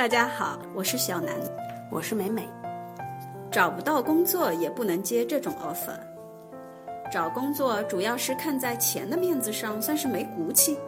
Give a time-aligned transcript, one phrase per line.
[0.00, 1.36] 大家好，我是小南，
[1.90, 2.48] 我是美美。
[3.52, 5.92] 找不到工作也不能接这种 offer。
[7.12, 10.78] 找工作主要是看在钱的面子上，算是没骨气。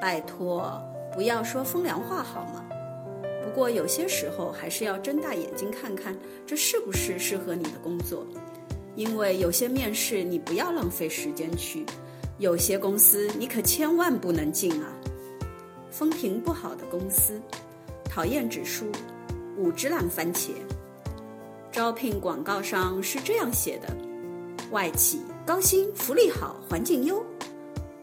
[0.00, 0.82] 拜托，
[1.14, 2.64] 不要说风凉话好吗？
[3.44, 6.12] 不过有些时候还是要睁大眼睛看看，
[6.44, 8.26] 这是不是适合你的工作。
[8.96, 11.86] 因为有些面试你不要浪费时间去，
[12.38, 14.88] 有些公司你可千万不能进啊。
[15.92, 17.40] 风评不好的公司，
[18.14, 18.92] 讨厌指数
[19.56, 20.50] 五只烂番茄。
[21.70, 23.88] 招聘广告上是这样写的：
[24.70, 27.24] 外企高薪、福利好、环境优。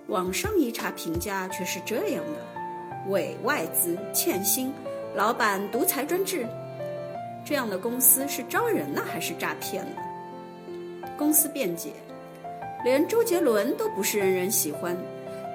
[0.07, 4.73] 网上一查评价却是这样的：伪外资、欠薪、
[5.15, 6.47] 老板独裁专制。
[7.45, 10.01] 这样的公司是招人呢，还是诈骗呢？
[11.19, 11.91] 公司辩解：
[12.83, 14.97] 连周杰伦都不是人人喜欢。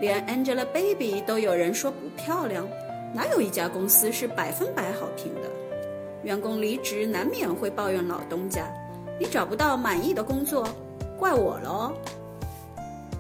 [0.01, 2.69] 连 Angelababy 都有人说不漂亮，
[3.15, 5.43] 哪有一家公司是百分百好评的？
[6.25, 8.67] 员工离职难免会抱怨老东家，
[9.21, 10.69] 你找不到满意的工作，
[11.17, 11.93] 怪我喽。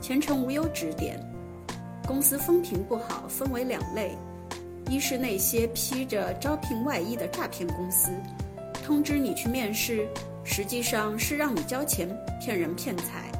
[0.00, 1.16] 前程无忧指点：
[2.08, 4.16] 公司风评不好，分为两类，
[4.90, 8.10] 一是那些披着招聘外衣的诈骗公司，
[8.84, 10.08] 通知你去面试，
[10.42, 12.08] 实际上是让你交钱，
[12.40, 13.30] 骗人骗财。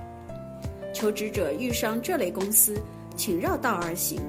[0.94, 2.80] 求职者遇上这类公司。
[3.16, 4.20] 请绕道而行。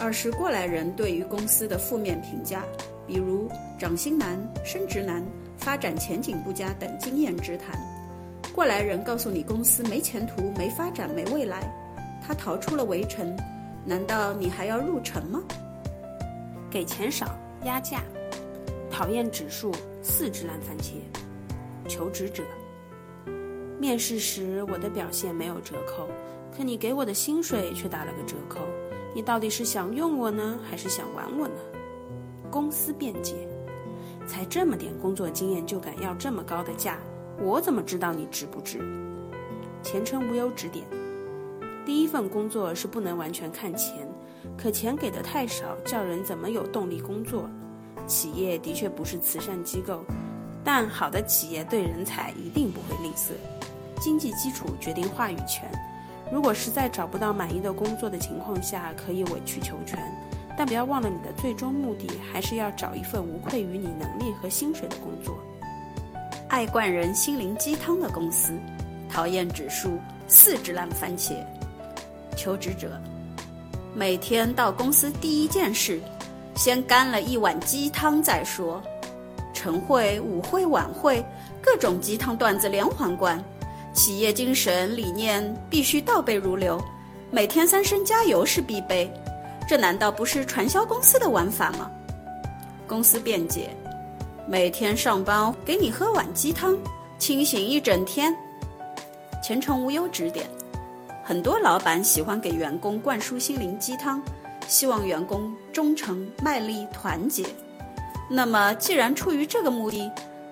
[0.00, 2.64] 二是过来人对于公司的负面评价，
[3.06, 5.24] 比如涨薪难、升职难、
[5.56, 7.76] 发展前景不佳等经验之谈。
[8.54, 11.62] 过来人告诉你公司没前途、没发展、没未来，
[12.24, 13.36] 他逃出了围城，
[13.84, 15.42] 难道你还要入城吗？
[16.70, 18.02] 给钱少、压价、
[18.90, 20.94] 讨厌指数四只烂番茄。
[21.88, 22.44] 求职者，
[23.80, 26.08] 面试时我的表现没有折扣。
[26.56, 28.60] 可你给我的薪水却打了个折扣，
[29.18, 31.54] 你到底是想用我呢，还是想玩我呢？
[32.52, 33.34] 公司辩解：
[34.28, 36.98] 才这么点工作经验就敢要这么高的价，
[37.40, 38.78] 我怎么知道你值不值？
[39.82, 40.86] 前程无忧指点：
[41.84, 44.08] 第一份工作是不能完全看钱，
[44.56, 47.50] 可钱给的太少，叫人怎么有动力工作？
[48.06, 50.04] 企业的确不是慈善机构，
[50.62, 53.32] 但好的企业对人才一定不会吝啬。
[54.00, 55.68] 经济基础决定话语权。
[56.30, 59.98] 如果实在找不到满意的工作的情况下，可以委曲求全，
[60.56, 65.38] 但不要忘了你的最终目的还是要找一份无愧于你能力和薪水的工作。
[66.48, 68.52] 爱灌人心灵鸡汤的公司，
[69.08, 71.34] 讨厌指数四只烂番茄。
[72.36, 73.00] 求职者
[73.94, 76.00] 每天到公司第一件事，
[76.54, 78.82] 先干了一碗鸡汤再说。
[79.52, 81.24] 晨会、舞会、晚会，
[81.60, 83.42] 各种鸡汤段子连环灌。
[83.98, 86.80] 企业精神理念必须倒背如流，
[87.32, 89.12] 每天三声加油是必备，
[89.68, 91.90] 这难道不是传销公司的玩法吗？
[92.86, 93.70] 公司辩解：
[94.46, 96.78] 每天上班给你喝碗鸡汤，
[97.18, 98.32] 清醒一整天。
[99.42, 100.46] 前程无忧指点：
[101.24, 104.22] 很多老板喜欢给员工灌输心灵鸡汤，
[104.68, 107.44] 希望员工忠诚、卖力、团结。
[108.30, 110.08] 那么，既然出于这个目的，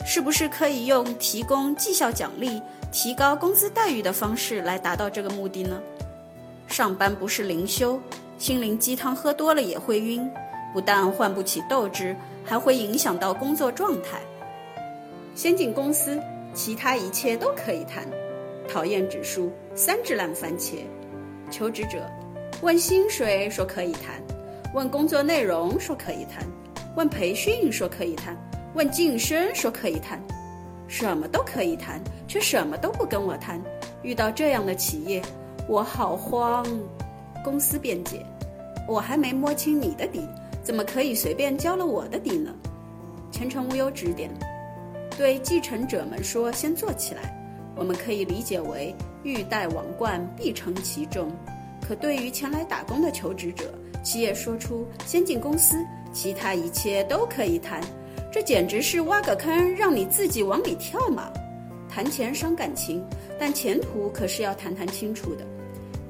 [0.08, 2.62] 是不是可以用提供绩效奖励？
[2.92, 5.82] 提高工资待遇的方式来达到这个目的呢？
[6.68, 8.00] 上班不是灵修，
[8.38, 10.30] 心灵鸡汤喝多了也会晕，
[10.72, 12.14] 不但唤不起斗志，
[12.44, 14.20] 还会影响到工作状态。
[15.34, 16.22] 先进公司，
[16.54, 18.06] 其他一切都可以谈。
[18.72, 20.76] 讨厌指数三只烂番茄。
[21.50, 22.08] 求职者
[22.62, 24.22] 问薪水说可以谈，
[24.72, 26.46] 问工作内容说可以谈，
[26.94, 28.36] 问培训说可以谈，
[28.76, 30.22] 问晋升说可以谈。
[30.86, 31.98] 什么都可以谈，
[32.28, 33.58] 却什么都不跟我谈。
[34.02, 35.22] 遇到这样的企业，
[35.66, 36.62] 我好慌。
[37.42, 38.24] 公司辩解：
[38.86, 40.20] 我还没摸清你的底，
[40.62, 42.54] 怎么可以随便交了我的底呢？
[43.32, 44.30] 前程无忧指点：
[45.16, 47.34] 对继承者们说，先做起来。
[47.74, 51.30] 我们可以理解为欲戴王冠，必承其重。
[51.80, 53.72] 可对于前来打工的求职者，
[54.02, 55.78] 企业说出先进公司，
[56.12, 57.80] 其他一切都可以谈。
[58.36, 61.32] 这简直是挖个坑让你自己往里跳嘛！
[61.88, 63.02] 谈钱伤感情，
[63.40, 65.46] 但前途可是要谈谈清楚的。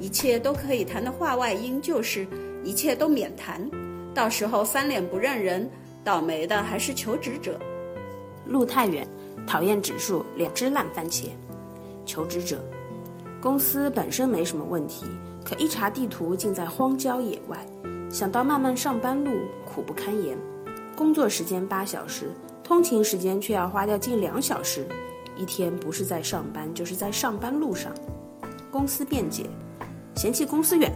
[0.00, 2.26] 一切都可以谈的话外音就是
[2.64, 3.64] 一切都免谈，
[4.12, 5.70] 到时候翻脸不认人，
[6.02, 7.60] 倒霉的还是求职者。
[8.44, 9.06] 路太远，
[9.46, 11.26] 讨厌指数两只烂番茄。
[12.04, 12.60] 求职者，
[13.40, 15.06] 公司本身没什么问题，
[15.44, 17.64] 可一查地图竟在荒郊野外，
[18.10, 19.30] 想到漫漫上班路，
[19.64, 20.36] 苦不堪言。
[20.96, 22.30] 工作时间八小时，
[22.64, 24.88] 通勤时间却要花掉近两小时，
[25.36, 27.92] 一天不是在上班，就是在上班路上。
[28.70, 29.44] 公司辩解：
[30.14, 30.90] 嫌弃公司远，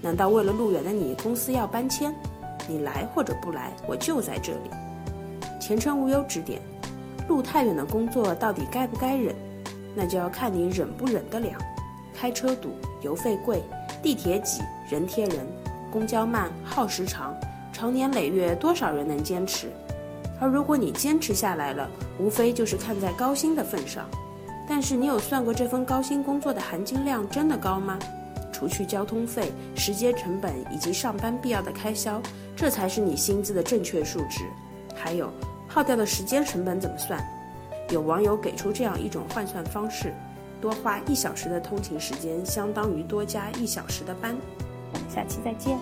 [0.00, 2.14] 难道为了路远的你，公司要搬迁？
[2.66, 4.70] 你来或者不来，我就在这里。
[5.60, 6.58] 前程无忧指点：
[7.28, 9.36] 路太远的工作到底该不该忍？
[9.94, 11.50] 那就要看你忍不忍得了。
[12.14, 12.70] 开车堵，
[13.02, 13.62] 油费贵，
[14.02, 15.46] 地铁挤，人贴人，
[15.90, 17.34] 公交慢，耗时长，
[17.82, 19.66] 长年累月，多少人能坚持？
[20.38, 24.08] 而如果你坚持下来了，无非就是看在高薪的份上。
[24.68, 27.98] 但是你有算过这份高薪工作的含金量真的高吗？
[28.52, 32.22] 除去交通费、时间成本以及上班必要的开销，
[32.54, 34.44] 这才是你薪资的正确数值。
[34.94, 35.28] 还有，
[35.66, 37.20] 耗掉的时间成本怎么算？
[37.90, 40.14] 有网友给出这样一种换算方式：
[40.60, 44.36] 多花一小时的通勤时间，相当于多加一小时的班。
[44.92, 45.76] 我们下期再见。